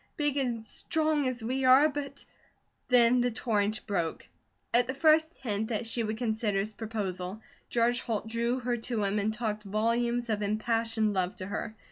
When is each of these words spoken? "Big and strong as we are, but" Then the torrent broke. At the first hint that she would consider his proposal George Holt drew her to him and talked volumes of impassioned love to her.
"Big 0.17 0.35
and 0.35 0.65
strong 0.65 1.27
as 1.27 1.43
we 1.43 1.63
are, 1.63 1.87
but" 1.87 2.25
Then 2.89 3.21
the 3.21 3.29
torrent 3.29 3.85
broke. 3.85 4.27
At 4.73 4.87
the 4.87 4.95
first 4.95 5.37
hint 5.37 5.67
that 5.67 5.85
she 5.85 6.01
would 6.01 6.17
consider 6.17 6.57
his 6.57 6.73
proposal 6.73 7.39
George 7.69 8.01
Holt 8.01 8.25
drew 8.25 8.57
her 8.61 8.77
to 8.77 9.03
him 9.03 9.19
and 9.19 9.31
talked 9.31 9.61
volumes 9.61 10.27
of 10.27 10.41
impassioned 10.41 11.13
love 11.13 11.35
to 11.35 11.45
her. 11.45 11.75